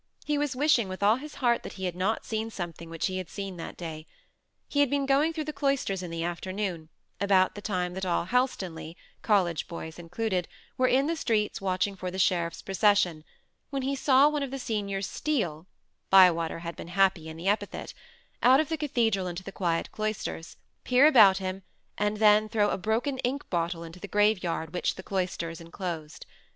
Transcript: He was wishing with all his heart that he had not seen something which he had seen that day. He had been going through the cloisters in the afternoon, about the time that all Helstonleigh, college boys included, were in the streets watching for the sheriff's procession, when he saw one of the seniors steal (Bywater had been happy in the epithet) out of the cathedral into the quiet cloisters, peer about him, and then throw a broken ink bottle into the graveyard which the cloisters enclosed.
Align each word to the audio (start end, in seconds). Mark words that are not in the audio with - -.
He 0.25 0.39
was 0.39 0.55
wishing 0.55 0.89
with 0.89 1.03
all 1.03 1.17
his 1.17 1.35
heart 1.35 1.61
that 1.61 1.73
he 1.73 1.85
had 1.85 1.95
not 1.95 2.25
seen 2.25 2.49
something 2.49 2.89
which 2.89 3.05
he 3.05 3.19
had 3.19 3.29
seen 3.29 3.57
that 3.57 3.77
day. 3.77 4.07
He 4.67 4.79
had 4.79 4.89
been 4.89 5.05
going 5.05 5.31
through 5.31 5.43
the 5.43 5.53
cloisters 5.53 6.01
in 6.01 6.09
the 6.09 6.23
afternoon, 6.23 6.89
about 7.19 7.53
the 7.53 7.61
time 7.61 7.93
that 7.93 8.03
all 8.03 8.25
Helstonleigh, 8.25 8.95
college 9.21 9.67
boys 9.67 9.99
included, 9.99 10.47
were 10.75 10.87
in 10.87 11.05
the 11.05 11.15
streets 11.15 11.61
watching 11.61 11.95
for 11.95 12.09
the 12.09 12.17
sheriff's 12.17 12.63
procession, 12.63 13.23
when 13.69 13.83
he 13.83 13.95
saw 13.95 14.27
one 14.27 14.41
of 14.41 14.49
the 14.49 14.57
seniors 14.57 15.05
steal 15.05 15.67
(Bywater 16.09 16.61
had 16.61 16.75
been 16.75 16.87
happy 16.87 17.29
in 17.29 17.37
the 17.37 17.47
epithet) 17.47 17.93
out 18.41 18.59
of 18.59 18.69
the 18.69 18.77
cathedral 18.77 19.27
into 19.27 19.43
the 19.43 19.51
quiet 19.51 19.91
cloisters, 19.91 20.57
peer 20.83 21.05
about 21.05 21.37
him, 21.37 21.61
and 21.95 22.17
then 22.17 22.49
throw 22.49 22.71
a 22.71 22.77
broken 22.79 23.19
ink 23.19 23.47
bottle 23.51 23.83
into 23.83 23.99
the 23.99 24.07
graveyard 24.07 24.73
which 24.73 24.95
the 24.95 25.03
cloisters 25.03 25.61
enclosed. 25.61 26.25